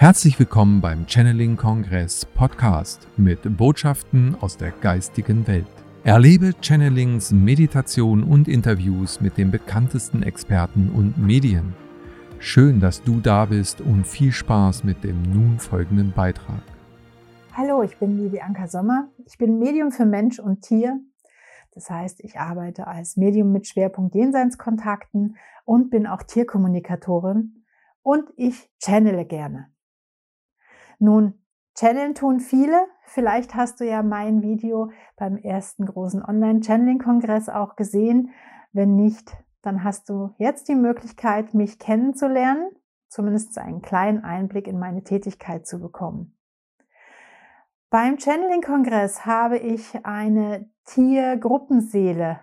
[0.00, 5.66] Herzlich willkommen beim Channeling Kongress Podcast mit Botschaften aus der geistigen Welt.
[6.04, 11.74] Erlebe Channelings, Meditation und Interviews mit den bekanntesten Experten und Medien.
[12.38, 16.62] Schön, dass du da bist und viel Spaß mit dem nun folgenden Beitrag.
[17.52, 19.10] Hallo, ich bin Liebe Anka Sommer.
[19.26, 20.98] Ich bin Medium für Mensch und Tier.
[21.74, 25.36] Das heißt, ich arbeite als Medium mit Schwerpunkt Jenseitskontakten
[25.66, 27.66] und bin auch Tierkommunikatorin
[28.02, 29.66] und ich channele gerne.
[31.00, 31.32] Nun,
[31.74, 32.86] Channeln tun viele.
[33.06, 38.32] Vielleicht hast du ja mein Video beim ersten großen Online-Channeling-Kongress auch gesehen.
[38.72, 42.70] Wenn nicht, dann hast du jetzt die Möglichkeit, mich kennenzulernen,
[43.08, 46.36] zumindest einen kleinen Einblick in meine Tätigkeit zu bekommen.
[47.88, 52.40] Beim Channeling-Kongress habe ich eine Tiergruppenseele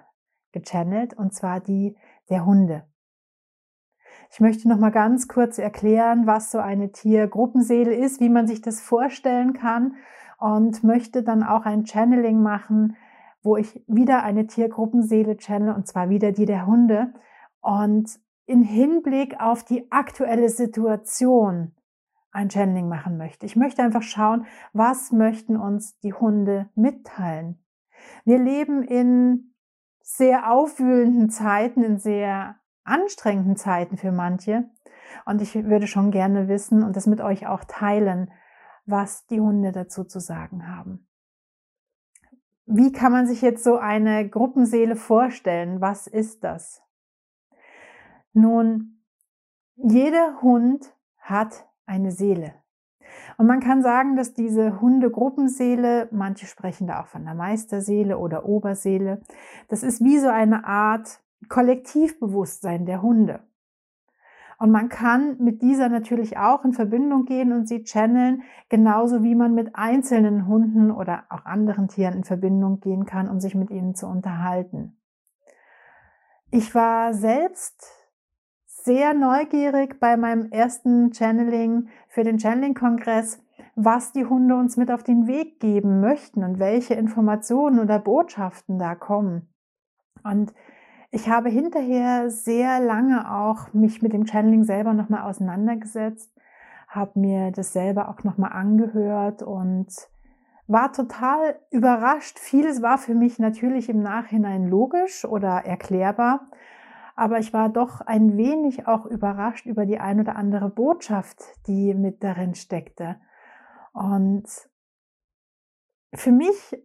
[0.52, 1.96] gechannelt, und zwar die
[2.32, 2.88] der Hunde.
[4.30, 8.62] Ich möchte noch mal ganz kurz erklären, was so eine Tiergruppenseele ist, wie man sich
[8.62, 9.96] das vorstellen kann
[10.38, 12.96] und möchte dann auch ein Channeling machen,
[13.42, 17.14] wo ich wieder eine Tiergruppenseele channel und zwar wieder die der Hunde
[17.62, 21.74] und in Hinblick auf die aktuelle Situation
[22.32, 23.46] ein Channeling machen möchte.
[23.46, 27.60] Ich möchte einfach schauen, was möchten uns die Hunde mitteilen.
[28.26, 29.54] Wir leben in
[30.02, 32.56] sehr aufwühlenden Zeiten, in sehr
[32.88, 34.70] anstrengenden Zeiten für manche.
[35.26, 38.32] Und ich würde schon gerne wissen und das mit euch auch teilen,
[38.86, 41.08] was die Hunde dazu zu sagen haben.
[42.66, 45.80] Wie kann man sich jetzt so eine Gruppenseele vorstellen?
[45.80, 46.82] Was ist das?
[48.34, 49.04] Nun,
[49.76, 52.54] jeder Hund hat eine Seele.
[53.38, 58.46] Und man kann sagen, dass diese Hundegruppenseele, manche sprechen da auch von der Meisterseele oder
[58.46, 59.22] Oberseele,
[59.70, 63.42] das ist wie so eine Art Kollektivbewusstsein der Hunde.
[64.60, 69.36] Und man kann mit dieser natürlich auch in Verbindung gehen und sie channeln, genauso wie
[69.36, 73.70] man mit einzelnen Hunden oder auch anderen Tieren in Verbindung gehen kann, um sich mit
[73.70, 74.98] ihnen zu unterhalten.
[76.50, 77.86] Ich war selbst
[78.66, 83.44] sehr neugierig bei meinem ersten Channeling für den Channeling-Kongress,
[83.76, 88.80] was die Hunde uns mit auf den Weg geben möchten und welche Informationen oder Botschaften
[88.80, 89.54] da kommen.
[90.24, 90.52] Und
[91.12, 96.32] ich habe hinterher sehr lange auch mich mit dem Channeling selber nochmal auseinandergesetzt,
[96.88, 99.88] habe mir das selber auch nochmal angehört und
[100.68, 102.40] war total überrascht.
[102.40, 106.50] Vieles war für mich natürlich im Nachhinein logisch oder erklärbar,
[107.16, 111.94] aber ich war doch ein wenig auch überrascht über die ein oder andere Botschaft, die
[111.94, 113.16] mit darin steckte.
[113.94, 114.46] Und
[116.14, 116.78] für mich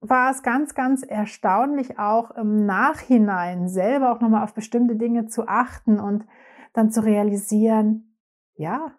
[0.00, 5.48] war es ganz, ganz erstaunlich, auch im Nachhinein selber auch nochmal auf bestimmte Dinge zu
[5.48, 6.26] achten und
[6.72, 8.16] dann zu realisieren,
[8.54, 8.92] ja,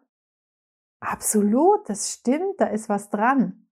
[0.99, 3.65] absolut, das stimmt, da ist was dran.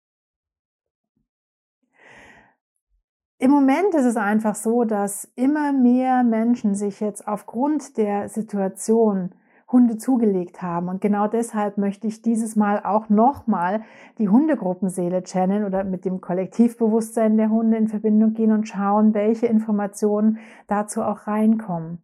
[3.39, 9.35] Im Moment ist es einfach so, dass immer mehr Menschen sich jetzt aufgrund der Situation
[9.69, 10.87] Hunde zugelegt haben.
[10.87, 13.81] Und genau deshalb möchte ich dieses Mal auch nochmal
[14.17, 19.47] die Hundegruppenseele channeln oder mit dem Kollektivbewusstsein der Hunde in Verbindung gehen und schauen, welche
[19.47, 22.01] Informationen dazu auch reinkommen.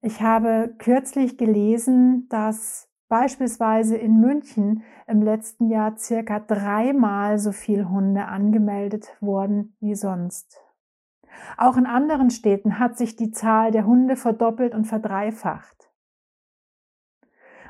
[0.00, 7.88] Ich habe kürzlich gelesen, dass beispielsweise in München im letzten Jahr circa dreimal so viel
[7.88, 10.60] Hunde angemeldet wurden wie sonst.
[11.56, 15.83] Auch in anderen Städten hat sich die Zahl der Hunde verdoppelt und verdreifacht.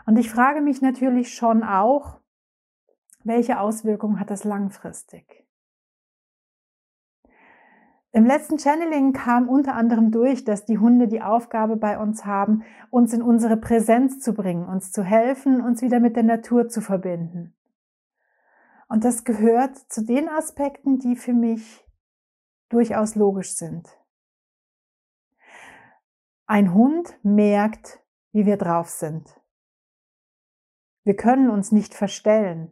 [0.06, 2.20] Und ich frage mich natürlich schon auch,
[3.24, 5.44] welche Auswirkungen hat das langfristig?
[8.12, 12.62] Im letzten Channeling kam unter anderem durch, dass die Hunde die Aufgabe bei uns haben,
[12.90, 16.80] uns in unsere Präsenz zu bringen, uns zu helfen, uns wieder mit der Natur zu
[16.80, 17.56] verbinden.
[18.88, 21.84] Und das gehört zu den Aspekten, die für mich
[22.68, 23.88] durchaus logisch sind.
[26.46, 28.00] Ein Hund merkt,
[28.30, 29.40] wie wir drauf sind.
[31.04, 32.70] Wir können uns nicht verstellen.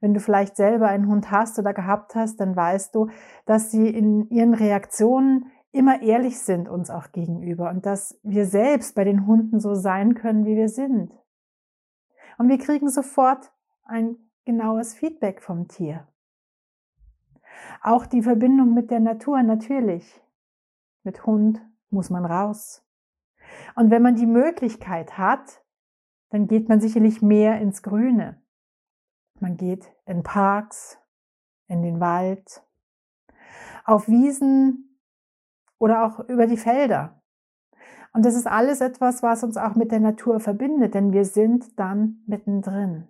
[0.00, 3.08] Wenn du vielleicht selber einen Hund hast oder gehabt hast, dann weißt du,
[3.46, 8.94] dass sie in ihren Reaktionen immer ehrlich sind uns auch gegenüber und dass wir selbst
[8.94, 11.12] bei den Hunden so sein können, wie wir sind.
[12.38, 13.52] Und wir kriegen sofort
[13.84, 16.06] ein genaues Feedback vom Tier.
[17.82, 20.20] Auch die Verbindung mit der Natur natürlich.
[21.02, 21.60] Mit Hund
[21.90, 22.84] muss man raus.
[23.74, 25.63] Und wenn man die Möglichkeit hat,
[26.30, 28.42] dann geht man sicherlich mehr ins Grüne.
[29.40, 30.98] Man geht in Parks,
[31.68, 32.62] in den Wald,
[33.84, 34.98] auf Wiesen
[35.78, 37.20] oder auch über die Felder.
[38.12, 41.78] Und das ist alles etwas, was uns auch mit der Natur verbindet, denn wir sind
[41.78, 43.08] dann mittendrin.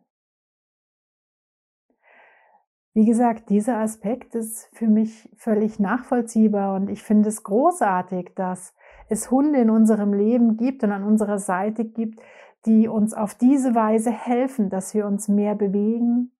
[2.95, 8.73] Wie gesagt, dieser Aspekt ist für mich völlig nachvollziehbar und ich finde es großartig, dass
[9.09, 12.21] es Hunde in unserem Leben gibt und an unserer Seite gibt,
[12.67, 16.33] die uns auf diese Weise helfen, dass wir uns mehr bewegen,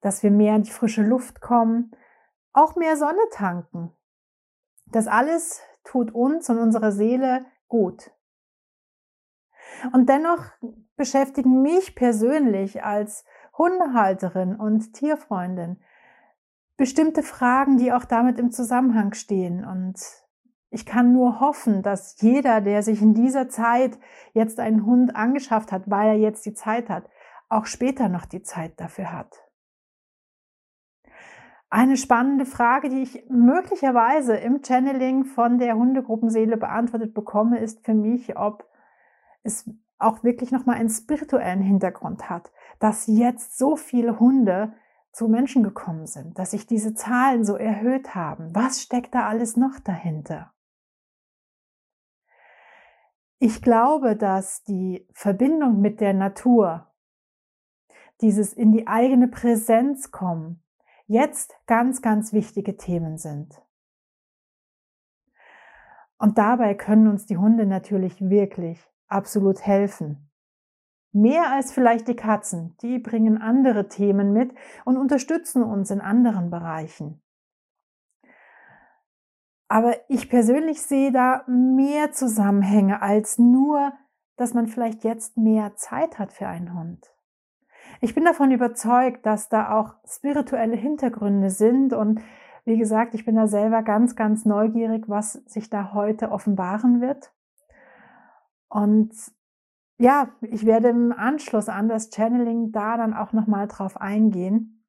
[0.00, 1.90] dass wir mehr in die frische Luft kommen,
[2.52, 3.92] auch mehr Sonne tanken.
[4.86, 8.10] Das alles tut uns und unserer Seele gut.
[9.92, 10.44] Und dennoch
[10.96, 13.24] beschäftigen mich persönlich als
[13.58, 15.80] Hundehalterin und Tierfreundin
[16.76, 19.64] bestimmte Fragen, die auch damit im Zusammenhang stehen.
[19.64, 19.98] Und
[20.70, 23.98] ich kann nur hoffen, dass jeder, der sich in dieser Zeit
[24.32, 27.08] jetzt einen Hund angeschafft hat, weil er jetzt die Zeit hat,
[27.48, 29.46] auch später noch die Zeit dafür hat.
[31.68, 37.94] Eine spannende Frage, die ich möglicherweise im Channeling von der Hundegruppenseele beantwortet bekomme, ist für
[37.94, 38.68] mich, ob
[39.42, 39.68] es
[39.98, 44.74] auch wirklich nochmal einen spirituellen Hintergrund hat, dass jetzt so viele Hunde
[45.12, 48.54] zu Menschen gekommen sind, dass sich diese Zahlen so erhöht haben.
[48.54, 50.52] Was steckt da alles noch dahinter?
[53.38, 56.90] Ich glaube, dass die Verbindung mit der Natur,
[58.22, 60.62] dieses in die eigene Präsenz kommen,
[61.06, 63.60] jetzt ganz, ganz wichtige Themen sind.
[66.18, 70.30] Und dabei können uns die Hunde natürlich wirklich absolut helfen.
[71.12, 74.54] Mehr als vielleicht die Katzen, die bringen andere Themen mit
[74.86, 77.22] und unterstützen uns in anderen Bereichen.
[79.68, 83.92] Aber ich persönlich sehe da mehr Zusammenhänge als nur,
[84.36, 87.12] dass man vielleicht jetzt mehr Zeit hat für einen Hund.
[88.00, 92.20] Ich bin davon überzeugt, dass da auch spirituelle Hintergründe sind und
[92.64, 97.32] wie gesagt, ich bin da selber ganz, ganz neugierig, was sich da heute offenbaren wird.
[98.68, 99.12] Und
[99.98, 104.84] ja, ich werde im Anschluss an das Channeling da dann auch nochmal drauf eingehen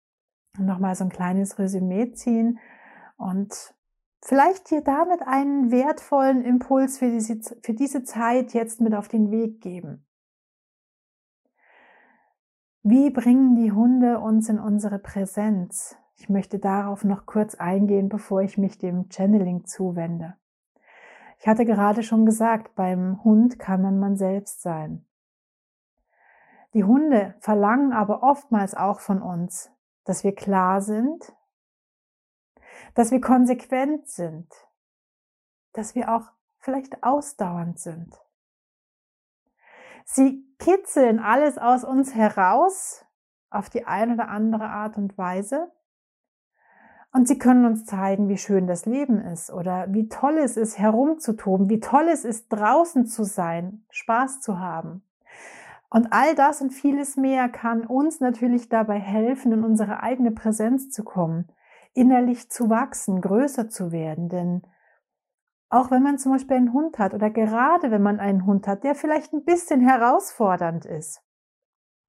[0.58, 2.60] und nochmal so ein kleines Resümee ziehen
[3.16, 3.77] und
[4.24, 9.32] vielleicht dir damit einen wertvollen Impuls für diese, für diese Zeit jetzt mit auf den
[9.32, 10.06] Weg geben.
[12.84, 15.98] Wie bringen die Hunde uns in unsere Präsenz?
[16.16, 20.36] Ich möchte darauf noch kurz eingehen, bevor ich mich dem Channeling zuwende.
[21.40, 25.06] Ich hatte gerade schon gesagt, beim Hund kann man man selbst sein.
[26.74, 29.72] Die Hunde verlangen aber oftmals auch von uns,
[30.04, 31.34] dass wir klar sind,
[32.94, 34.52] dass wir konsequent sind,
[35.74, 36.28] dass wir auch
[36.60, 38.16] vielleicht ausdauernd sind.
[40.06, 43.06] Sie kitzeln alles aus uns heraus
[43.50, 45.72] auf die eine oder andere Art und Weise
[47.12, 50.78] und sie können uns zeigen, wie schön das Leben ist oder wie toll es ist,
[50.78, 55.04] herumzutoben, wie toll es ist, draußen zu sein, Spaß zu haben.
[55.90, 60.90] Und all das und vieles mehr kann uns natürlich dabei helfen, in unsere eigene Präsenz
[60.90, 61.48] zu kommen,
[61.98, 64.30] innerlich zu wachsen, größer zu werden.
[64.30, 64.62] Denn
[65.70, 68.84] auch wenn man zum Beispiel einen Hund hat oder gerade wenn man einen Hund hat,
[68.84, 71.24] der vielleicht ein bisschen herausfordernd ist,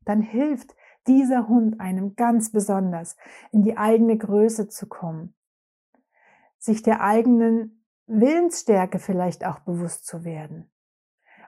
[0.05, 0.76] dann hilft
[1.06, 3.17] dieser Hund einem ganz besonders,
[3.50, 5.35] in die eigene Größe zu kommen,
[6.58, 10.70] sich der eigenen Willensstärke vielleicht auch bewusst zu werden.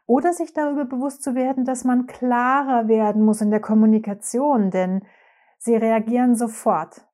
[0.07, 5.05] Oder sich darüber bewusst zu werden, dass man klarer werden muss in der Kommunikation, denn
[5.59, 7.07] sie reagieren sofort.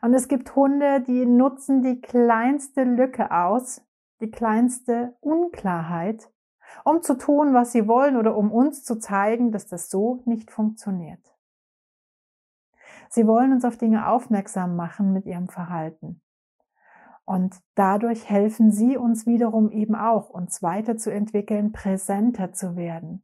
[0.00, 3.82] Und es gibt Hunde, die nutzen die kleinste Lücke aus,
[4.20, 6.30] die kleinste Unklarheit,
[6.84, 10.50] um zu tun, was sie wollen oder um uns zu zeigen, dass das so nicht
[10.50, 11.20] funktioniert.
[13.10, 16.22] Sie wollen uns auf Dinge aufmerksam machen mit ihrem Verhalten.
[17.24, 23.22] Und dadurch helfen sie uns wiederum eben auch, uns weiterzuentwickeln, präsenter zu werden.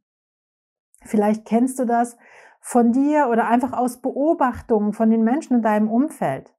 [1.01, 2.17] Vielleicht kennst du das
[2.61, 6.53] von dir oder einfach aus Beobachtungen von den Menschen in deinem Umfeld.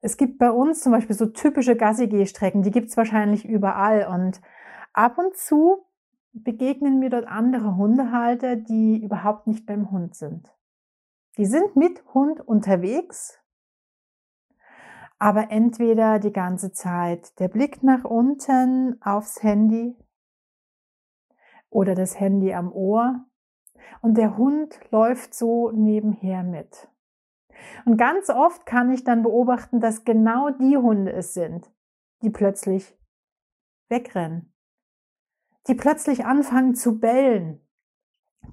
[0.00, 4.40] Es gibt bei uns zum Beispiel so typische Gassi-Geh-Strecken, die gibt es wahrscheinlich überall und
[4.92, 5.86] ab und zu
[6.32, 10.52] begegnen mir dort andere Hundehalter, die überhaupt nicht beim Hund sind.
[11.38, 13.38] Die sind mit Hund unterwegs,
[15.18, 19.96] aber entweder die ganze Zeit der Blick nach unten aufs Handy
[21.70, 23.24] oder das Handy am Ohr
[24.02, 26.88] und der Hund läuft so nebenher mit.
[27.84, 31.70] Und ganz oft kann ich dann beobachten, dass genau die Hunde es sind,
[32.22, 32.96] die plötzlich
[33.88, 34.52] wegrennen,
[35.68, 37.66] die plötzlich anfangen zu bellen,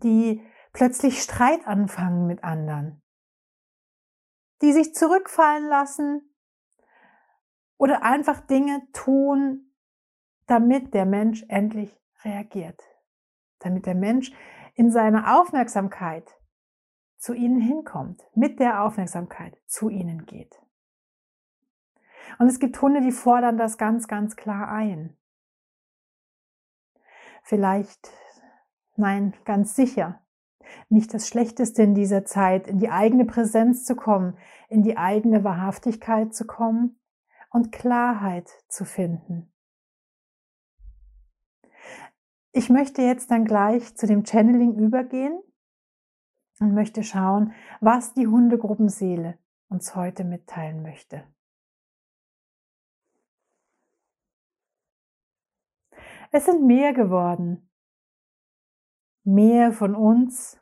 [0.04, 0.42] die
[0.74, 3.02] plötzlich Streit anfangen mit anderen,
[4.62, 6.36] die sich zurückfallen lassen
[7.78, 9.74] oder einfach Dinge tun,
[10.48, 12.82] damit der Mensch endlich reagiert,
[13.60, 14.32] damit der Mensch
[14.76, 16.36] in seiner Aufmerksamkeit
[17.24, 20.60] zu ihnen hinkommt, mit der Aufmerksamkeit zu ihnen geht.
[22.38, 25.16] Und es gibt Hunde, die fordern das ganz, ganz klar ein.
[27.42, 28.12] Vielleicht,
[28.98, 30.22] nein, ganz sicher,
[30.90, 34.38] nicht das Schlechteste in dieser Zeit, in die eigene Präsenz zu kommen,
[34.68, 37.00] in die eigene Wahrhaftigkeit zu kommen
[37.52, 39.50] und Klarheit zu finden.
[42.52, 45.42] Ich möchte jetzt dann gleich zu dem Channeling übergehen
[46.64, 49.38] und möchte schauen, was die Hundegruppenseele
[49.70, 51.24] uns heute mitteilen möchte.
[56.32, 57.70] Es sind mehr geworden.
[59.24, 60.60] Mehr von uns,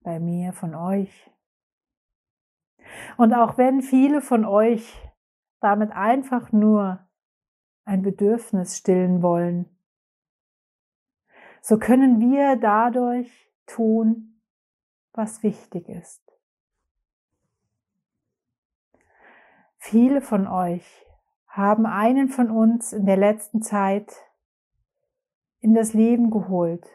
[0.00, 1.30] bei mehr von euch.
[3.16, 4.96] Und auch wenn viele von euch
[5.60, 7.06] damit einfach nur
[7.84, 9.68] ein Bedürfnis stillen wollen,
[11.60, 14.33] so können wir dadurch tun,
[15.14, 16.22] was wichtig ist.
[19.78, 20.84] Viele von euch
[21.46, 24.12] haben einen von uns in der letzten Zeit
[25.60, 26.86] in das Leben geholt,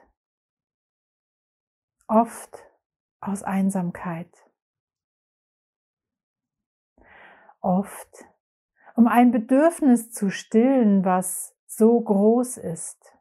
[2.07, 2.63] oft
[3.21, 4.29] aus Einsamkeit,
[7.61, 8.25] oft
[8.95, 13.18] um ein Bedürfnis zu stillen, was so groß ist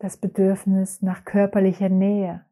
[0.00, 2.44] das Bedürfnis nach körperlicher Nähe.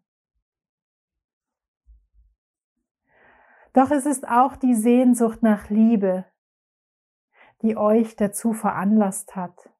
[3.72, 6.26] Doch es ist auch die Sehnsucht nach Liebe,
[7.62, 9.70] die euch dazu veranlasst hat,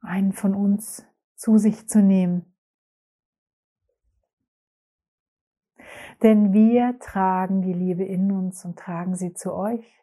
[0.00, 2.54] einen von uns zu sich zu nehmen.
[6.22, 10.00] Denn wir tragen die Liebe in uns und tragen sie zu euch.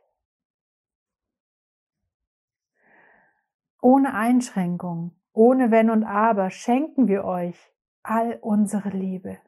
[3.81, 7.73] Ohne Einschränkung, ohne Wenn und Aber schenken wir euch
[8.03, 9.39] all unsere Liebe.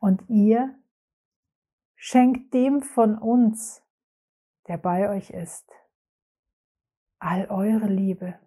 [0.00, 0.78] Und ihr
[1.96, 3.82] schenkt dem von uns,
[4.68, 5.70] der bei euch ist,
[7.18, 8.38] all eure Liebe.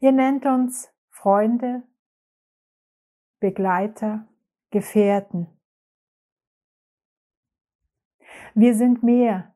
[0.00, 1.82] Ihr nennt uns Freunde,
[3.40, 4.26] Begleiter,
[4.70, 5.48] Gefährten.
[8.54, 9.53] Wir sind mehr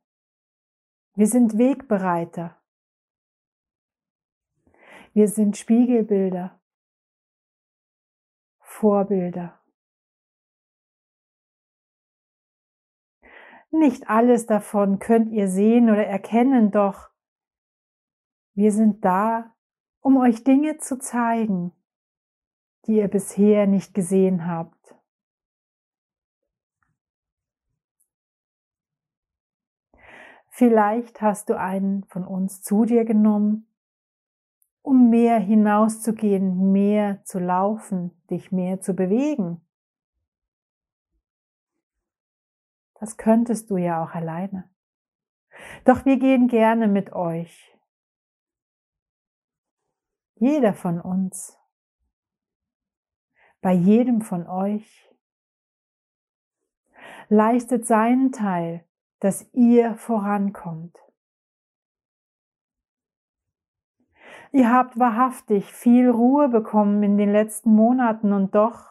[1.19, 2.63] wir sind Wegbereiter.
[5.15, 6.61] Wir sind Spiegelbilder,
[8.61, 9.61] Vorbilder.
[13.73, 17.11] Nicht alles davon könnt ihr sehen oder erkennen, doch
[18.55, 19.57] wir sind da,
[20.01, 21.73] um euch Dinge zu zeigen,
[22.87, 24.95] die ihr bisher nicht gesehen habt.
[30.59, 33.73] Vielleicht hast du einen von uns zu dir genommen,
[34.83, 39.65] um mehr hinauszugehen, mehr zu laufen, dich mehr zu bewegen.
[42.99, 44.69] Das könntest du ja auch alleine.
[45.85, 47.79] Doch wir gehen gerne mit euch.
[50.35, 51.57] Jeder von uns.
[53.61, 55.09] Bei jedem von euch
[57.29, 58.88] leistet seinen Teil
[59.21, 60.97] dass ihr vorankommt.
[64.53, 68.87] Ihr habt wahrhaftig viel Ruhe bekommen in den letzten Monaten und doch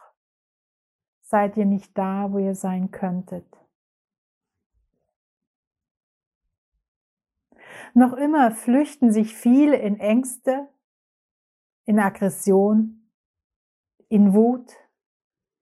[1.22, 3.44] seid ihr nicht da, wo ihr sein könntet.
[7.94, 10.68] Noch immer flüchten sich viele in Ängste,
[11.84, 13.10] in Aggression,
[14.08, 14.72] in Wut,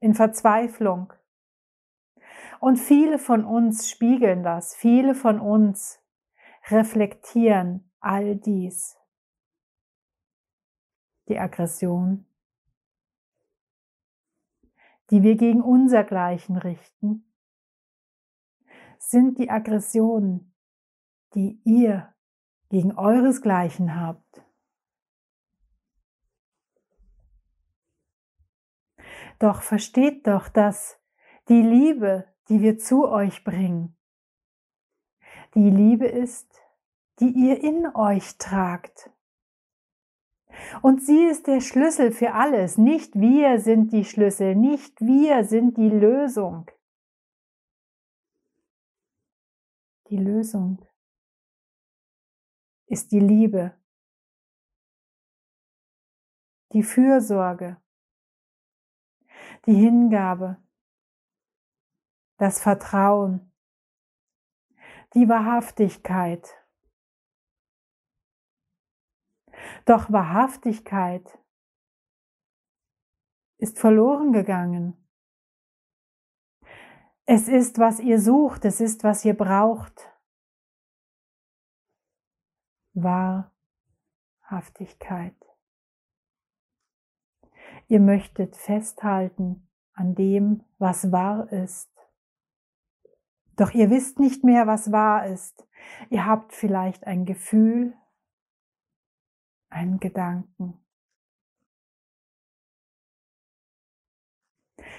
[0.01, 1.13] in Verzweiflung.
[2.61, 6.01] Und viele von uns spiegeln das, viele von uns
[6.69, 8.97] reflektieren all dies.
[11.29, 12.27] Die Aggression,
[15.11, 17.33] die wir gegen unsergleichen richten,
[18.99, 20.55] sind die Aggressionen,
[21.35, 22.15] die ihr
[22.71, 24.43] gegen euresgleichen habt.
[29.39, 30.99] Doch versteht doch, dass
[31.49, 33.97] die Liebe, die wir zu euch bringen.
[35.55, 36.49] Die Liebe ist,
[37.21, 39.11] die ihr in euch tragt.
[40.83, 42.79] Und sie ist der Schlüssel für alles.
[42.79, 46.71] Nicht wir sind die Schlüssel, nicht wir sind die Lösung.
[50.09, 50.87] Die Lösung
[52.87, 53.75] ist die Liebe,
[56.73, 57.83] die Fürsorge,
[59.67, 60.59] die Hingabe,
[62.37, 63.53] das Vertrauen,
[65.15, 66.55] die Wahrhaftigkeit,
[69.85, 71.39] Doch Wahrhaftigkeit
[73.59, 74.97] ist verloren gegangen.
[77.25, 80.13] Es ist, was ihr sucht, es ist, was ihr braucht.
[82.95, 85.37] Wahrhaftigkeit.
[87.89, 91.96] Ihr möchtet festhalten an dem, was wahr ist.
[93.57, 95.67] Doch ihr wisst nicht mehr, was wahr ist.
[96.11, 97.95] Ihr habt vielleicht ein Gefühl,
[99.69, 100.79] einen Gedanken.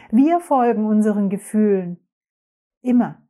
[0.10, 2.00] Wir folgen unseren Gefühlen
[2.82, 3.28] immer.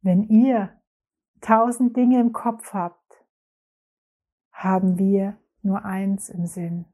[0.00, 0.82] Wenn ihr
[1.40, 3.24] tausend Dinge im Kopf habt,
[4.50, 6.91] haben wir nur eins im Sinn.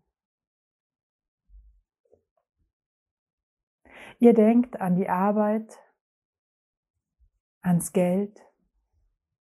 [4.19, 5.79] Ihr denkt an die Arbeit,
[7.61, 8.41] ans Geld,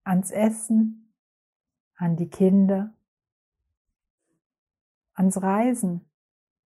[0.04, 1.14] ans Essen,
[1.97, 2.95] an die Kinder,
[5.14, 6.11] ans Reisen.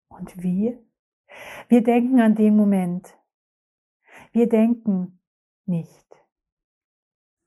[0.07, 0.83] Und wir?
[1.69, 3.17] Wir denken an den Moment.
[4.31, 5.19] Wir denken
[5.65, 6.07] nicht.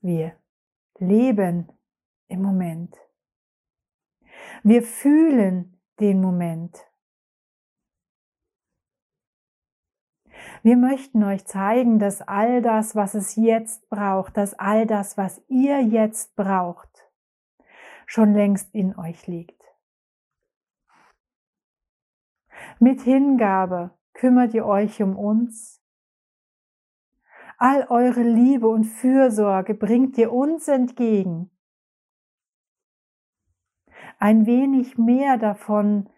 [0.01, 0.37] Wir
[0.99, 1.71] leben
[2.27, 2.95] im Moment.
[4.63, 6.85] Wir fühlen den Moment.
[10.63, 15.41] Wir möchten euch zeigen, dass all das, was es jetzt braucht, dass all das, was
[15.47, 17.09] ihr jetzt braucht,
[18.05, 19.61] schon längst in euch liegt.
[22.79, 25.81] Mit Hingabe kümmert ihr euch um uns.
[27.57, 31.51] All eure Liebe und Fürsorge bringt ihr uns entgegen.
[34.19, 36.09] Ein wenig mehr davon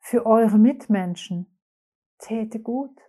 [0.00, 1.58] für eure Mitmenschen
[2.18, 3.00] täte gut.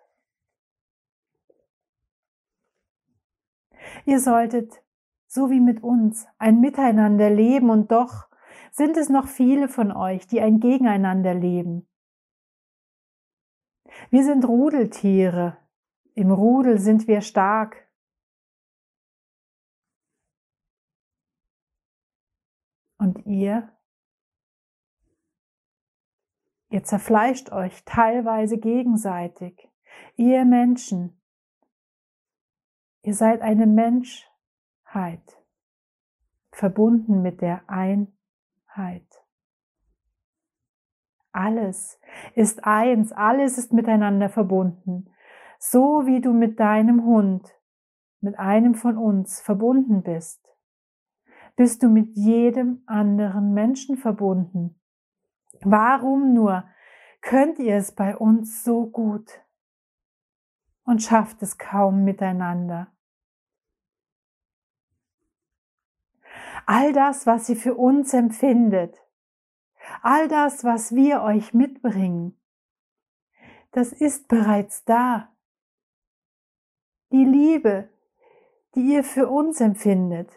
[4.06, 4.82] Ihr solltet,
[5.28, 8.28] so wie mit uns, ein Miteinander leben und doch
[8.72, 11.88] sind es noch viele von euch, die ein Gegeneinander leben.
[14.10, 15.58] Wir sind Rudeltiere.
[16.14, 17.88] Im Rudel sind wir stark.
[23.00, 23.72] Und ihr?
[26.70, 29.70] Ihr zerfleischt euch teilweise gegenseitig.
[30.16, 31.22] Ihr Menschen,
[33.08, 35.42] Ihr seid eine Menschheit,
[36.52, 39.08] verbunden mit der Einheit.
[41.32, 42.02] Alles
[42.36, 45.10] ist eins, alles ist miteinander verbunden.
[45.58, 47.50] So wie du mit deinem Hund,
[48.20, 50.46] mit einem von uns verbunden bist,
[51.56, 54.82] bist du mit jedem anderen Menschen verbunden.
[55.62, 56.66] Warum nur
[57.22, 59.32] könnt ihr es bei uns so gut
[60.84, 62.92] und schafft es kaum miteinander?
[66.68, 69.02] All das, was ihr für uns empfindet,
[70.04, 72.38] all das, was wir euch mitbringen,
[73.72, 75.34] das ist bereits da.
[77.12, 77.90] Die Liebe,
[78.76, 80.30] die ihr für uns empfindet,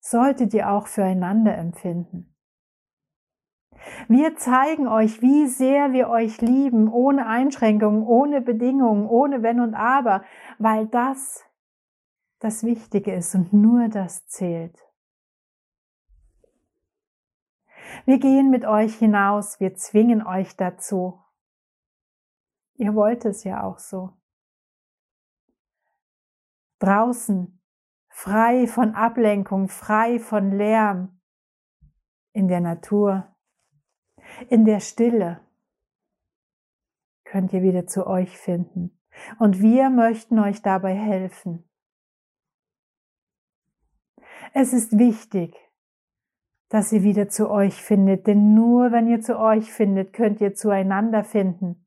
[0.00, 2.34] solltet ihr auch füreinander empfinden.
[4.08, 9.74] Wir zeigen euch, wie sehr wir euch lieben, ohne Einschränkungen, ohne Bedingungen, ohne Wenn und
[9.74, 10.24] Aber,
[10.58, 11.44] weil das
[12.38, 14.78] das Wichtige ist und nur das zählt.
[18.04, 21.22] Wir gehen mit euch hinaus, wir zwingen euch dazu.
[22.74, 24.12] Ihr wollt es ja auch so.
[26.80, 27.60] Draußen,
[28.08, 31.20] frei von Ablenkung, frei von Lärm,
[32.32, 33.34] in der Natur,
[34.48, 35.40] in der Stille,
[37.24, 39.00] könnt ihr wieder zu euch finden.
[39.38, 41.68] Und wir möchten euch dabei helfen.
[44.52, 45.56] Es ist wichtig,
[46.74, 50.54] dass ihr wieder zu euch findet, denn nur wenn ihr zu euch findet, könnt ihr
[50.54, 51.86] zueinander finden.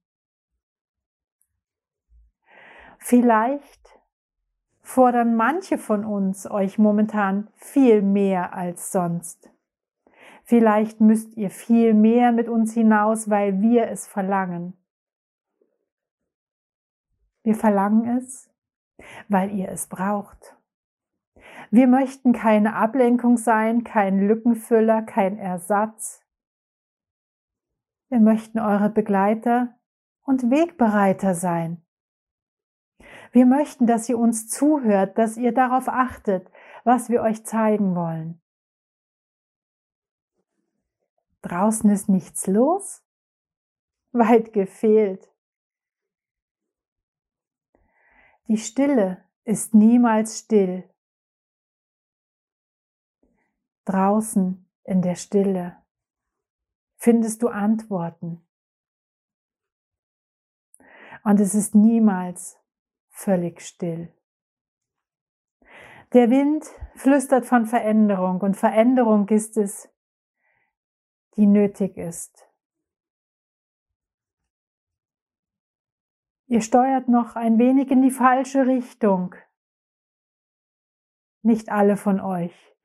[2.98, 4.00] Vielleicht
[4.82, 9.52] fordern manche von uns euch momentan viel mehr als sonst.
[10.46, 14.78] Vielleicht müsst ihr viel mehr mit uns hinaus, weil wir es verlangen.
[17.44, 18.50] Wir verlangen es,
[19.28, 20.57] weil ihr es braucht.
[21.70, 26.24] Wir möchten keine Ablenkung sein, kein Lückenfüller, kein Ersatz.
[28.10, 29.78] Wir möchten eure Begleiter
[30.22, 31.86] und Wegbereiter sein.
[33.32, 36.50] Wir möchten, dass ihr uns zuhört, dass ihr darauf achtet,
[36.86, 38.42] was wir euch zeigen wollen.
[41.42, 43.04] Draußen ist nichts los?
[44.14, 45.30] Weit gefehlt.
[48.48, 50.90] Die Stille ist niemals still.
[53.88, 55.82] Draußen in der Stille
[56.98, 58.46] findest du Antworten.
[61.24, 62.60] Und es ist niemals
[63.08, 64.14] völlig still.
[66.12, 69.90] Der Wind flüstert von Veränderung und Veränderung ist es,
[71.38, 72.46] die nötig ist.
[76.48, 79.34] Ihr steuert noch ein wenig in die falsche Richtung.
[81.42, 82.77] Nicht alle von euch,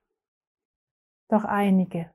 [1.32, 2.12] doch einige.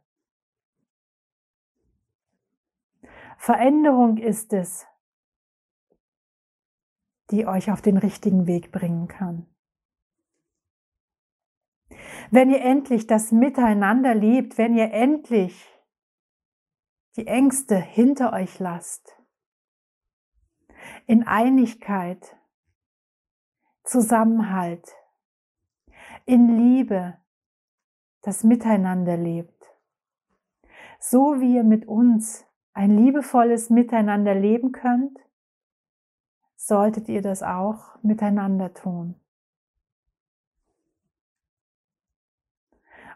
[3.37, 4.85] Veränderung ist es,
[7.31, 9.45] die euch auf den richtigen Weg bringen kann.
[12.31, 15.67] Wenn ihr endlich das Miteinander liebt, wenn ihr endlich
[17.15, 19.17] die Ängste hinter euch lasst,
[21.05, 22.37] in Einigkeit,
[23.83, 24.93] Zusammenhalt,
[26.25, 27.17] in Liebe
[28.27, 29.73] das Miteinander lebt,
[30.99, 35.17] so wie ihr mit uns ein liebevolles Miteinander leben könnt,
[36.57, 39.15] solltet ihr das auch miteinander tun.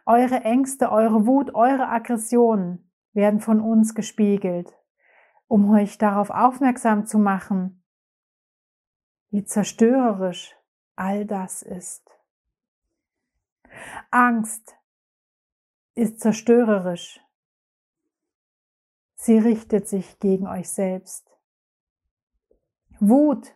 [0.06, 4.74] Eure Ängste, eure Wut, eure Aggressionen werden von uns gespiegelt,
[5.50, 7.84] um euch darauf aufmerksam zu machen,
[9.30, 10.56] wie zerstörerisch
[10.95, 12.10] all das ist.
[14.10, 14.78] Angst
[15.95, 17.19] ist zerstörerisch.
[19.15, 21.30] Sie richtet sich gegen euch selbst.
[22.99, 23.56] Wut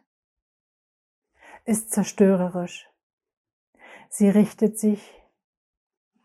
[1.63, 2.89] ist zerstörerisch.
[4.09, 5.23] Sie richtet sich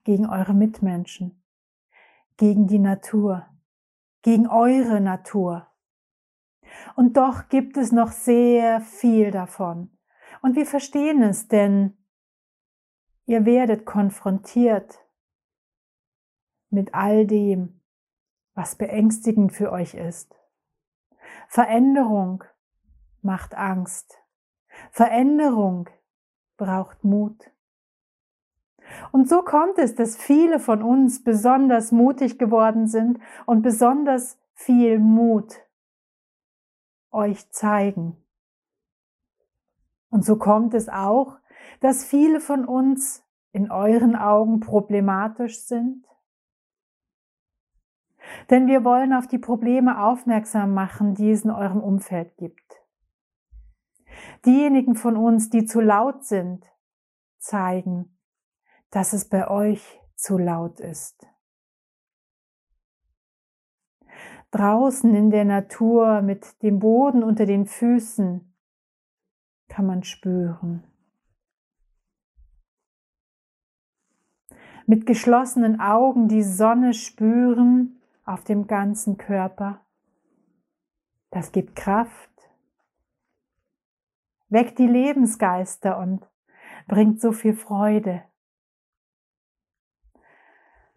[0.05, 1.43] gegen eure Mitmenschen,
[2.37, 3.47] gegen die Natur,
[4.23, 5.67] gegen eure Natur.
[6.97, 9.97] Und doch gibt es noch sehr viel davon.
[10.43, 11.97] Und wir verstehen es, denn
[13.27, 14.99] ihr werdet konfrontiert
[16.71, 17.81] mit all dem,
[18.55, 20.35] was beängstigend für euch ist.
[21.49, 22.45] Veränderung
[23.23, 24.19] macht Angst.
[24.91, 25.89] Veränderung
[26.57, 27.51] braucht Mut.
[29.13, 34.99] Und so kommt es, dass viele von uns besonders mutig geworden sind und besonders viel
[34.99, 35.57] Mut
[37.11, 38.17] euch zeigen.
[40.11, 41.39] Und so kommt es auch,
[41.81, 46.05] dass viele von uns in euren Augen problematisch sind.
[48.51, 52.83] Denn wir wollen auf die Probleme aufmerksam machen, die es in eurem Umfeld gibt.
[54.45, 56.65] Diejenigen von uns, die zu laut sind,
[57.39, 58.19] zeigen,
[58.91, 61.27] dass es bei euch zu laut ist.
[64.51, 68.53] Draußen in der Natur mit dem Boden unter den Füßen
[69.69, 70.83] kann man spüren.
[74.87, 79.81] Mit geschlossenen Augen die Sonne spüren auf dem ganzen Körper.
[81.31, 82.31] Das gibt Kraft
[84.51, 86.29] weckt die Lebensgeister und
[86.87, 88.23] bringt so viel Freude.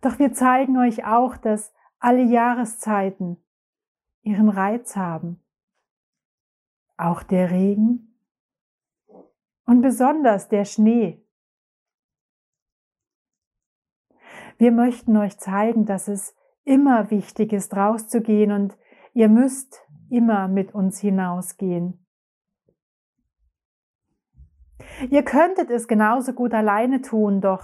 [0.02, 3.38] Doch wir zeigen euch auch, dass alle Jahreszeiten
[4.24, 5.42] ihren Reiz haben.
[6.98, 8.18] Auch der Regen
[9.66, 11.24] und besonders der Schnee.
[14.58, 18.78] Wir möchten euch zeigen, dass es immer wichtig ist, rauszugehen und
[19.14, 22.06] ihr müsst immer mit uns hinausgehen.
[25.10, 27.64] Ihr könntet es genauso gut alleine tun, doch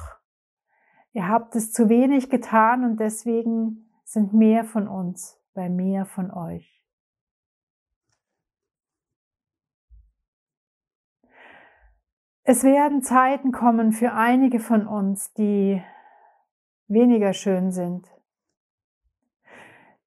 [1.14, 6.32] ihr habt es zu wenig getan und deswegen sind mehr von uns bei mehr von
[6.32, 6.80] euch.
[12.44, 15.84] Es werden Zeiten kommen für einige von uns, die
[16.88, 18.08] weniger schön sind.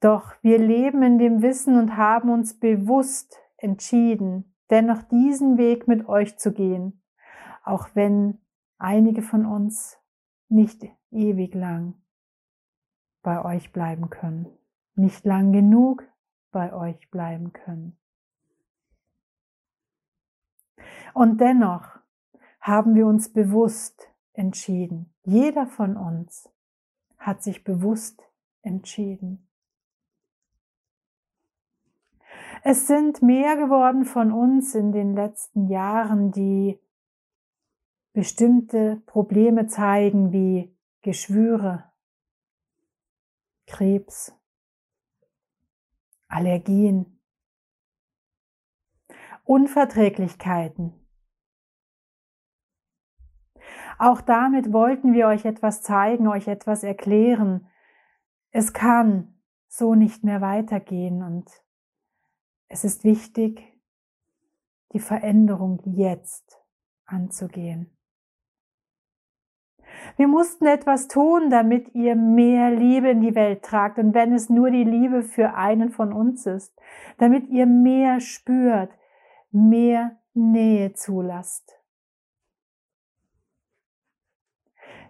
[0.03, 6.09] Doch wir leben in dem Wissen und haben uns bewusst entschieden, dennoch diesen Weg mit
[6.09, 7.03] euch zu gehen
[7.65, 8.41] auch wenn
[8.79, 9.99] einige von uns
[10.49, 11.95] nicht ewig lang
[13.23, 14.49] bei euch bleiben können,
[14.95, 16.05] nicht lang genug
[16.51, 17.97] bei euch bleiben können.
[21.15, 21.99] Und dennoch
[22.61, 25.15] haben wir uns bewusst entschieden.
[25.25, 26.51] Jeder von uns
[27.19, 28.23] hat sich bewusst
[28.63, 29.49] entschieden.
[32.65, 36.79] Es sind mehr geworden von uns in den letzten Jahren, die
[38.13, 41.91] bestimmte Probleme zeigen wie Geschwüre,
[43.67, 44.33] Krebs,
[46.29, 47.19] Allergien,
[49.43, 50.95] Unverträglichkeiten.
[53.99, 57.67] Auch damit wollten wir euch etwas zeigen, euch etwas erklären.
[58.53, 59.35] Es kann
[59.67, 61.62] so nicht mehr weitergehen und
[62.73, 63.63] es ist wichtig,
[64.95, 66.59] die Veränderung jetzt
[67.05, 67.95] anzugehen.
[70.17, 73.99] Wir mussten etwas tun, damit ihr mehr Liebe in die Welt tragt.
[73.99, 76.75] Und wenn es nur die Liebe für einen von uns ist,
[77.19, 78.91] damit ihr mehr spürt,
[79.51, 81.79] mehr Nähe zulasst.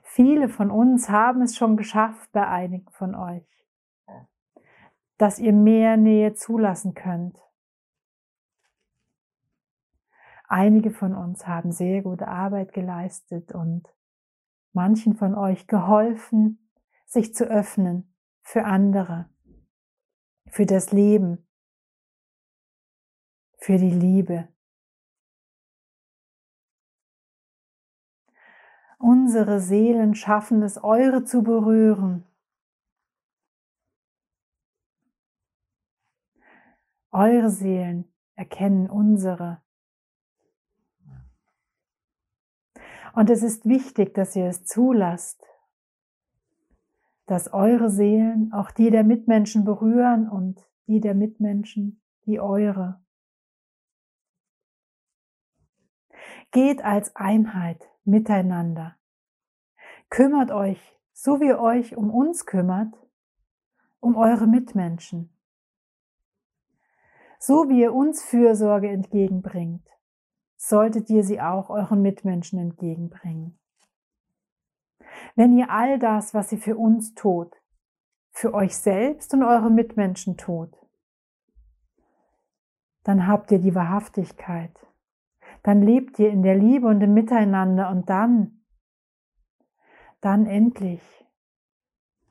[0.03, 3.47] Viele von uns haben es schon geschafft bei einigen von euch,
[5.17, 7.39] dass ihr mehr Nähe zulassen könnt.
[10.53, 13.89] Einige von uns haben sehr gute Arbeit geleistet und
[14.75, 16.69] manchen von euch geholfen,
[17.07, 19.31] sich zu öffnen für andere,
[20.51, 21.49] für das Leben,
[23.57, 24.47] für die Liebe.
[28.99, 32.27] Unsere Seelen schaffen es, eure zu berühren.
[37.11, 39.63] Eure Seelen erkennen unsere.
[43.15, 45.45] Und es ist wichtig, dass ihr es zulasst,
[47.27, 53.01] dass eure Seelen auch die der Mitmenschen berühren und die der Mitmenschen die eure.
[56.51, 58.97] Geht als Einheit miteinander.
[60.11, 62.95] Kümmert euch, so wie ihr euch um uns kümmert,
[64.01, 65.35] um eure Mitmenschen.
[67.39, 69.89] So wie ihr uns Fürsorge entgegenbringt,
[70.63, 73.59] solltet ihr sie auch euren Mitmenschen entgegenbringen.
[75.35, 77.53] Wenn ihr all das, was ihr für uns tut,
[78.31, 80.71] für euch selbst und eure Mitmenschen tut,
[83.03, 84.71] dann habt ihr die Wahrhaftigkeit.
[85.65, 88.63] Dann lebt ihr in der Liebe und im Miteinander und dann,
[90.21, 91.03] dann endlich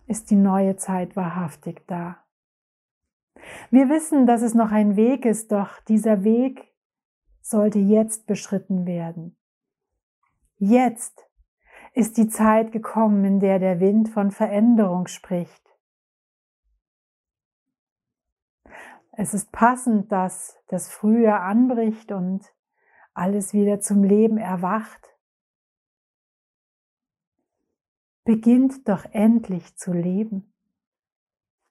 [0.08, 2.24] ist die neue Zeit wahrhaftig da.
[3.72, 6.71] Wir wissen, dass es noch ein Weg ist, doch dieser Weg
[7.52, 9.38] sollte jetzt beschritten werden.
[10.58, 11.28] Jetzt
[11.94, 15.62] ist die Zeit gekommen, in der der Wind von Veränderung spricht.
[19.12, 22.46] Es ist passend, dass das Frühjahr anbricht und
[23.14, 25.10] alles wieder zum Leben erwacht.
[28.24, 30.54] Beginnt doch endlich zu leben,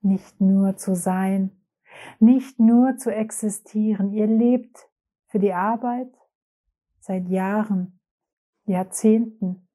[0.02, 1.64] nicht nur zu sein,
[2.18, 4.12] nicht nur zu existieren.
[4.12, 4.89] Ihr lebt
[5.30, 6.12] für die Arbeit
[6.98, 8.00] seit Jahren,
[8.64, 9.66] Jahrzehnten.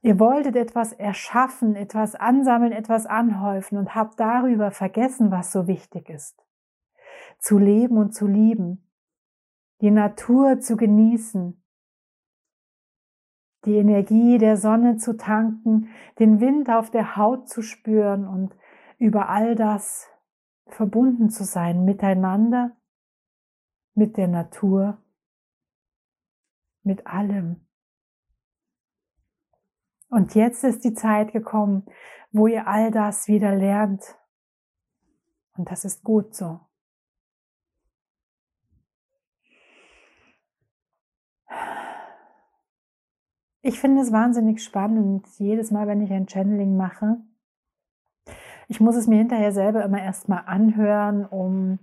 [0.00, 6.08] Ihr wolltet etwas erschaffen, etwas ansammeln, etwas anhäufen und habt darüber vergessen, was so wichtig
[6.08, 6.42] ist.
[7.38, 8.88] Zu leben und zu lieben,
[9.80, 11.62] die Natur zu genießen,
[13.64, 18.56] die Energie der Sonne zu tanken, den Wind auf der Haut zu spüren und
[18.98, 20.11] über all das
[20.74, 22.76] verbunden zu sein miteinander,
[23.94, 25.02] mit der Natur,
[26.82, 27.66] mit allem.
[30.08, 31.86] Und jetzt ist die Zeit gekommen,
[32.32, 34.18] wo ihr all das wieder lernt.
[35.56, 36.60] Und das ist gut so.
[43.64, 47.22] Ich finde es wahnsinnig spannend, jedes Mal, wenn ich ein Channeling mache,
[48.72, 51.78] ich muss es mir hinterher selber immer erstmal anhören, um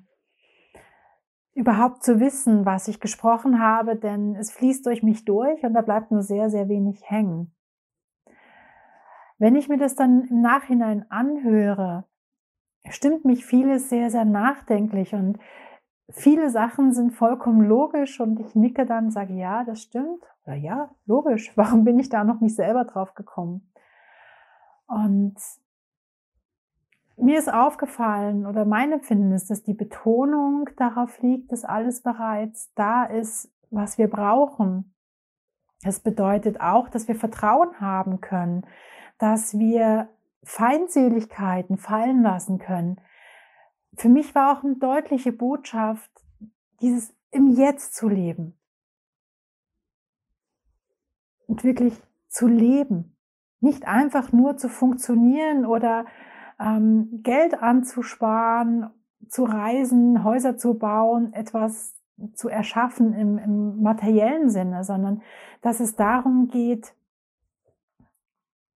[1.54, 5.82] überhaupt zu wissen, was ich gesprochen habe, denn es fließt durch mich durch und da
[5.82, 7.54] bleibt nur sehr, sehr wenig hängen.
[9.38, 12.06] Wenn ich mir das dann im Nachhinein anhöre,
[12.89, 15.38] stimmt mich vieles sehr, sehr nachdenklich und
[16.10, 20.23] viele Sachen sind vollkommen logisch und ich nicke dann, sage ja, das stimmt.
[20.47, 21.56] Oder ja, logisch.
[21.56, 23.71] Warum bin ich da noch nicht selber drauf gekommen?
[24.88, 25.36] Und
[27.21, 32.71] mir ist aufgefallen oder mein Empfinden ist, dass die Betonung darauf liegt, dass alles bereits
[32.75, 34.93] da ist, was wir brauchen.
[35.84, 38.65] Es bedeutet auch, dass wir Vertrauen haben können,
[39.17, 40.10] dass wir
[40.43, 42.99] Feindseligkeiten fallen lassen können.
[43.95, 46.10] Für mich war auch eine deutliche Botschaft,
[46.82, 48.58] dieses im Jetzt zu leben.
[51.47, 53.15] Und wirklich zu leben.
[53.60, 56.05] Nicht einfach nur zu funktionieren oder
[56.60, 58.89] ähm, Geld anzusparen,
[59.28, 61.95] zu reisen, Häuser zu bauen, etwas
[62.34, 65.22] zu erschaffen im, im materiellen Sinne, sondern
[65.62, 66.93] dass es darum geht,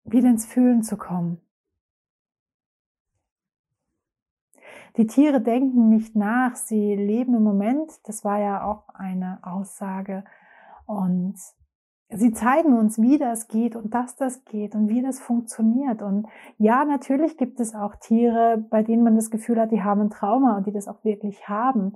[0.06, 1.41] wieder ins Fühlen zu kommen.
[4.98, 10.24] Die Tiere denken nicht nach, sie leben im Moment, das war ja auch eine Aussage,
[10.86, 11.36] Und
[12.15, 16.02] sie zeigen uns, wie das geht und dass das geht und wie das funktioniert.
[16.02, 20.02] Und ja, natürlich gibt es auch Tiere, bei denen man das Gefühl hat, die haben
[20.02, 21.93] ein Trauma und die das auch wirklich haben.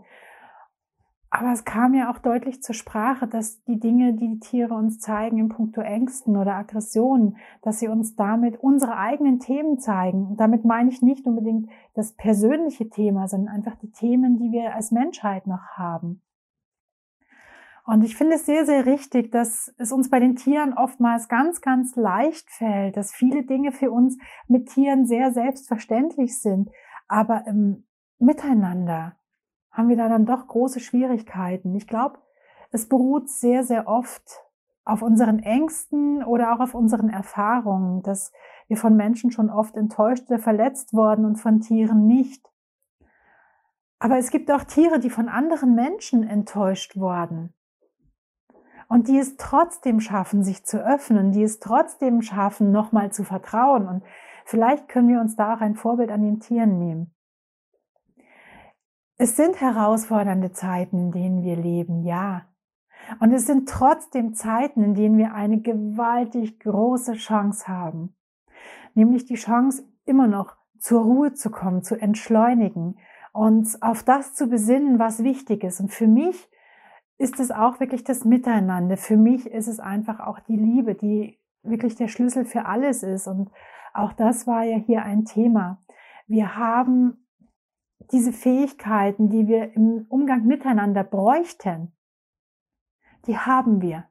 [1.29, 4.99] Aber es kam ja auch deutlich zur Sprache, dass die Dinge, die die Tiere uns
[4.99, 10.27] zeigen in puncto Ängsten oder Aggressionen, dass sie uns damit unsere eigenen Themen zeigen.
[10.27, 14.73] Und damit meine ich nicht unbedingt das persönliche Thema, sondern einfach die Themen, die wir
[14.73, 16.21] als Menschheit noch haben.
[17.87, 21.61] Und ich finde es sehr, sehr richtig, dass es uns bei den Tieren oftmals ganz,
[21.61, 24.17] ganz leicht fällt, dass viele Dinge für uns
[24.49, 26.69] mit Tieren sehr selbstverständlich sind.
[27.07, 27.87] Aber im
[28.19, 29.15] Miteinander
[29.71, 31.73] haben wir da dann doch große Schwierigkeiten.
[31.75, 32.19] Ich glaube,
[32.71, 34.43] es beruht sehr, sehr oft
[34.83, 38.33] auf unseren Ängsten oder auch auf unseren Erfahrungen, dass
[38.67, 42.45] wir von Menschen schon oft enttäuscht oder verletzt worden und von Tieren nicht.
[43.97, 47.53] Aber es gibt auch Tiere, die von anderen Menschen enttäuscht wurden
[48.87, 53.87] und die es trotzdem schaffen, sich zu öffnen, die es trotzdem schaffen, nochmal zu vertrauen.
[53.87, 54.03] Und
[54.45, 57.13] vielleicht können wir uns da auch ein Vorbild an den Tieren nehmen.
[59.17, 62.45] Es sind herausfordernde Zeiten, in denen wir leben, ja.
[63.19, 68.15] Und es sind trotzdem Zeiten, in denen wir eine gewaltig große Chance haben.
[68.93, 72.97] Nämlich die Chance, immer noch zur Ruhe zu kommen, zu entschleunigen,
[73.33, 75.79] uns auf das zu besinnen, was wichtig ist.
[75.79, 76.49] Und für mich
[77.17, 78.97] ist es auch wirklich das Miteinander.
[78.97, 83.27] Für mich ist es einfach auch die Liebe, die wirklich der Schlüssel für alles ist.
[83.27, 83.49] Und
[83.93, 85.81] auch das war ja hier ein Thema.
[86.27, 87.25] Wir haben
[88.11, 91.91] diese Fähigkeiten, die wir im Umgang miteinander bräuchten,
[93.25, 94.05] die haben wir.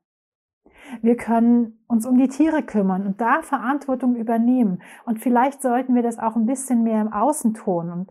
[1.00, 4.82] Wir können uns um die Tiere kümmern und da Verantwortung übernehmen.
[5.04, 7.90] Und vielleicht sollten wir das auch ein bisschen mehr im Außen tun.
[7.90, 8.10] Und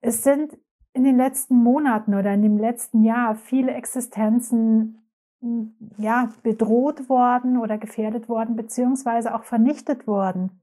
[0.00, 0.56] es sind
[0.96, 5.06] in den letzten Monaten oder in dem letzten Jahr viele Existenzen
[5.98, 10.62] ja, bedroht worden oder gefährdet worden, beziehungsweise auch vernichtet worden.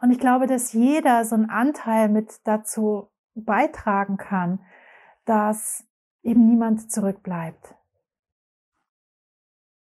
[0.00, 4.60] Und ich glaube, dass jeder so einen Anteil mit dazu beitragen kann,
[5.24, 5.84] dass
[6.22, 7.74] eben niemand zurückbleibt.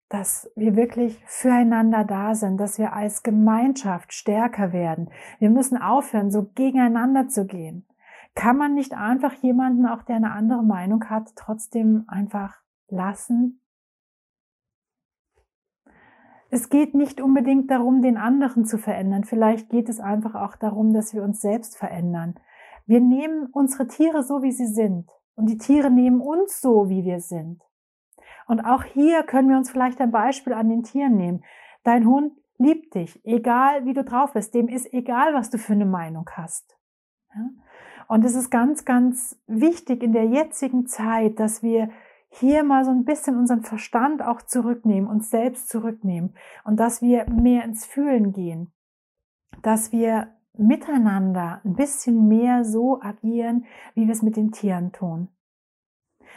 [0.09, 5.11] Dass wir wirklich füreinander da sind, dass wir als Gemeinschaft stärker werden.
[5.38, 7.88] Wir müssen aufhören, so gegeneinander zu gehen.
[8.35, 13.61] Kann man nicht einfach jemanden, auch der eine andere Meinung hat, trotzdem einfach lassen?
[16.51, 19.25] Es geht nicht unbedingt darum, den anderen zu verändern.
[19.25, 22.37] Vielleicht geht es einfach auch darum, dass wir uns selbst verändern.
[22.87, 25.11] Wir nehmen unsere Tiere so, wie sie sind.
[25.35, 27.62] Und die Tiere nehmen uns so, wie wir sind.
[28.47, 31.45] Und auch hier können wir uns vielleicht ein Beispiel an den Tieren nehmen.
[31.85, 34.55] Dein Hund liebt dich, egal wie du drauf bist.
[34.55, 36.77] Dem ist egal, was du für eine Meinung hast.
[37.35, 37.51] Ja?
[38.09, 41.90] Und es ist ganz, ganz wichtig in der jetzigen Zeit, dass wir
[42.31, 47.27] hier mal so ein bisschen unseren Verstand auch zurücknehmen, uns selbst zurücknehmen und dass wir
[47.31, 48.73] mehr ins Fühlen gehen,
[49.62, 55.29] dass wir miteinander ein bisschen mehr so agieren, wie wir es mit den Tieren tun.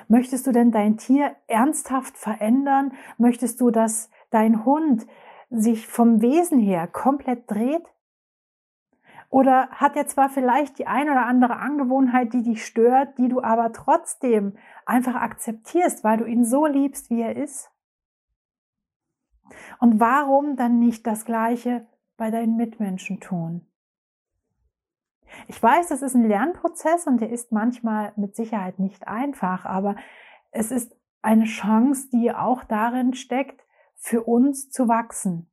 [0.07, 2.93] Möchtest du denn dein Tier ernsthaft verändern?
[3.17, 5.07] Möchtest du, dass dein Hund
[5.49, 7.85] sich vom Wesen her komplett dreht?
[9.31, 13.41] Oder hat er zwar vielleicht die ein oder andere Angewohnheit, die dich stört, die du
[13.41, 17.71] aber trotzdem einfach akzeptierst, weil du ihn so liebst, wie er ist?
[19.79, 23.65] Und warum dann nicht das Gleiche bei deinen Mitmenschen tun?
[25.47, 29.95] Ich weiß, das ist ein Lernprozess und der ist manchmal mit Sicherheit nicht einfach, aber
[30.51, 33.63] es ist eine Chance, die auch darin steckt,
[33.95, 35.49] für uns zu wachsen.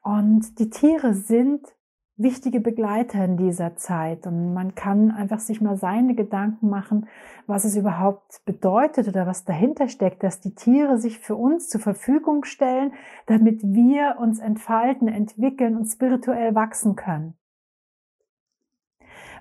[0.00, 1.68] Und die Tiere sind
[2.16, 4.26] wichtige Begleiter in dieser Zeit.
[4.26, 7.08] Und man kann einfach sich mal seine Gedanken machen,
[7.46, 11.80] was es überhaupt bedeutet oder was dahinter steckt, dass die Tiere sich für uns zur
[11.80, 12.92] Verfügung stellen,
[13.26, 17.34] damit wir uns entfalten, entwickeln und spirituell wachsen können.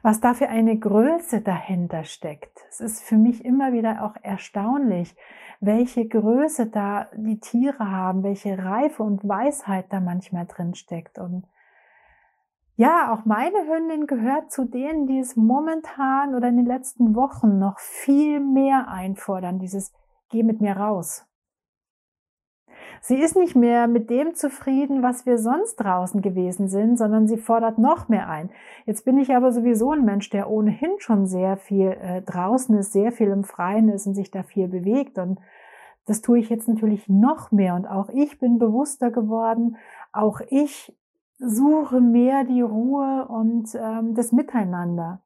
[0.04, 2.60] Was da für eine Größe dahinter steckt.
[2.70, 5.16] Es ist für mich immer wieder auch erstaunlich,
[5.60, 11.20] welche Größe da die Tiere haben, welche Reife und Weisheit da manchmal drin steckt.
[11.20, 11.46] Und
[12.82, 17.60] ja, auch meine Hündin gehört zu denen, die es momentan oder in den letzten Wochen
[17.60, 19.94] noch viel mehr einfordern, dieses
[20.32, 21.28] Geh mit mir raus.
[23.00, 27.38] Sie ist nicht mehr mit dem zufrieden, was wir sonst draußen gewesen sind, sondern sie
[27.38, 28.50] fordert noch mehr ein.
[28.88, 32.94] Jetzt bin ich aber sowieso ein Mensch, der ohnehin schon sehr viel äh, draußen ist,
[32.94, 35.20] sehr viel im Freien ist und sich da viel bewegt.
[35.20, 35.40] Und
[36.08, 37.76] das tue ich jetzt natürlich noch mehr.
[37.76, 39.78] Und auch ich bin bewusster geworden.
[40.14, 40.96] Auch ich
[41.42, 45.24] suche mehr die Ruhe und ähm, das Miteinander.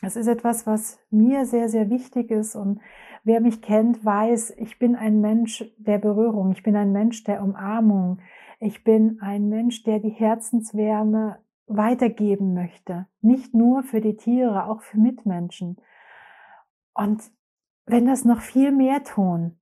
[0.00, 2.80] Es ist etwas, was mir sehr, sehr wichtig ist und
[3.22, 7.42] wer mich kennt, weiß, ich bin ein Mensch der Berührung, ich bin ein Mensch der
[7.42, 8.18] Umarmung,
[8.58, 13.06] ich bin ein Mensch, der die Herzenswärme weitergeben möchte.
[13.20, 15.76] Nicht nur für die Tiere, auch für Mitmenschen.
[16.94, 17.22] Und
[17.86, 19.58] wenn das noch viel mehr tun,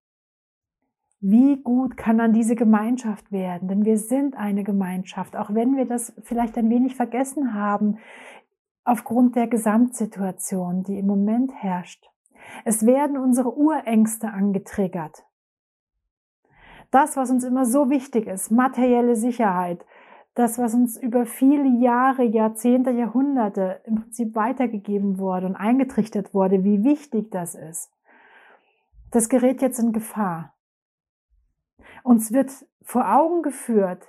[1.20, 3.68] wie gut kann dann diese Gemeinschaft werden?
[3.68, 7.98] Denn wir sind eine Gemeinschaft, auch wenn wir das vielleicht ein wenig vergessen haben
[8.84, 12.08] aufgrund der Gesamtsituation, die im Moment herrscht.
[12.64, 15.24] Es werden unsere Urängste angetriggert.
[16.90, 19.84] Das, was uns immer so wichtig ist, materielle Sicherheit,
[20.34, 26.64] das, was uns über viele Jahre, Jahrzehnte, Jahrhunderte im Prinzip weitergegeben wurde und eingetrichtert wurde,
[26.64, 27.92] wie wichtig das ist,
[29.10, 30.54] das gerät jetzt in Gefahr.
[32.02, 32.50] Uns wird
[32.82, 34.06] vor Augen geführt,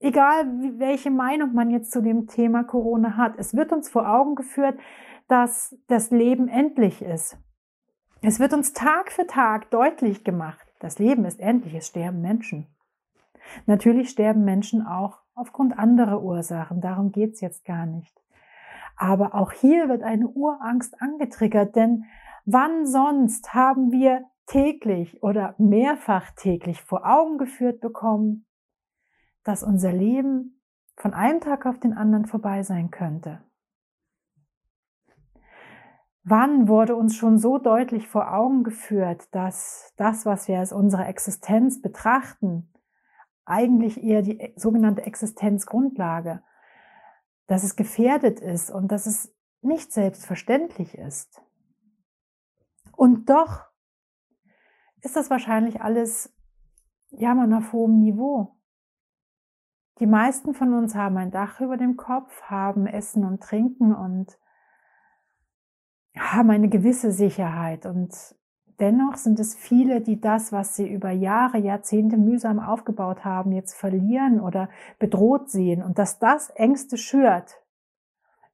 [0.00, 0.46] egal
[0.78, 4.78] welche Meinung man jetzt zu dem Thema Corona hat, es wird uns vor Augen geführt,
[5.28, 7.38] dass das Leben endlich ist.
[8.20, 12.66] Es wird uns Tag für Tag deutlich gemacht, das Leben ist endlich, es sterben Menschen.
[13.66, 18.14] Natürlich sterben Menschen auch aufgrund anderer Ursachen, darum geht's jetzt gar nicht.
[18.96, 22.04] Aber auch hier wird eine Urangst angetriggert, denn
[22.44, 28.46] wann sonst haben wir täglich oder mehrfach täglich vor Augen geführt bekommen,
[29.42, 30.60] dass unser Leben
[30.96, 33.42] von einem Tag auf den anderen vorbei sein könnte.
[36.22, 41.04] Wann wurde uns schon so deutlich vor Augen geführt, dass das, was wir als unsere
[41.04, 42.72] Existenz betrachten,
[43.44, 46.42] eigentlich eher die sogenannte Existenzgrundlage,
[47.46, 51.42] dass es gefährdet ist und dass es nicht selbstverständlich ist.
[52.96, 53.66] Und doch
[55.04, 56.34] ist das wahrscheinlich alles
[57.10, 58.56] Jammern auf hohem Niveau.
[60.00, 64.38] Die meisten von uns haben ein Dach über dem Kopf, haben Essen und Trinken und
[66.16, 67.86] haben eine gewisse Sicherheit.
[67.86, 68.12] Und
[68.80, 73.74] dennoch sind es viele, die das, was sie über Jahre, Jahrzehnte mühsam aufgebaut haben, jetzt
[73.74, 75.82] verlieren oder bedroht sehen.
[75.82, 77.62] Und dass das Ängste schürt,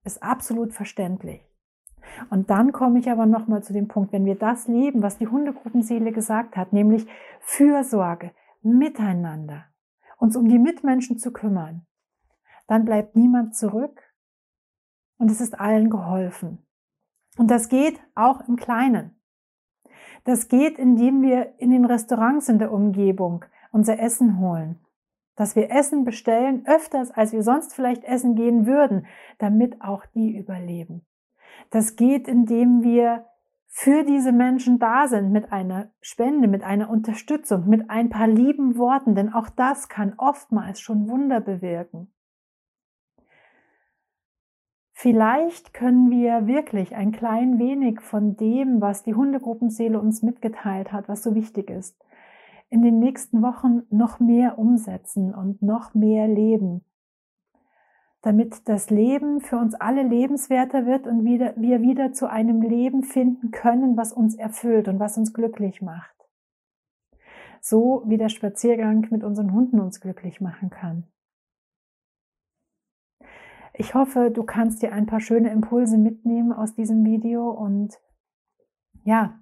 [0.05, 1.49] ist absolut verständlich.
[2.30, 5.28] Und dann komme ich aber nochmal zu dem Punkt, wenn wir das leben, was die
[5.28, 7.06] Hundegruppenseele gesagt hat, nämlich
[7.40, 8.32] Fürsorge,
[8.62, 9.64] Miteinander,
[10.18, 11.86] uns um die Mitmenschen zu kümmern,
[12.66, 14.02] dann bleibt niemand zurück
[15.18, 16.58] und es ist allen geholfen.
[17.38, 19.20] Und das geht auch im Kleinen.
[20.24, 24.78] Das geht, indem wir in den Restaurants in der Umgebung unser Essen holen.
[25.36, 29.06] Dass wir Essen bestellen, öfters als wir sonst vielleicht essen gehen würden,
[29.38, 31.06] damit auch die überleben.
[31.70, 33.26] Das geht, indem wir
[33.72, 38.76] für diese Menschen da sind mit einer Spende, mit einer Unterstützung, mit ein paar lieben
[38.76, 42.12] Worten, denn auch das kann oftmals schon Wunder bewirken.
[44.92, 51.09] Vielleicht können wir wirklich ein klein wenig von dem, was die Hundegruppenseele uns mitgeteilt hat,
[51.09, 51.96] was so wichtig ist,
[52.68, 56.84] in den nächsten Wochen noch mehr umsetzen und noch mehr leben
[58.22, 63.02] damit das Leben für uns alle lebenswerter wird und wieder, wir wieder zu einem Leben
[63.02, 66.14] finden können, was uns erfüllt und was uns glücklich macht.
[67.62, 71.04] So wie der Spaziergang mit unseren Hunden uns glücklich machen kann.
[73.72, 77.98] Ich hoffe, du kannst dir ein paar schöne Impulse mitnehmen aus diesem Video und
[79.04, 79.40] ja,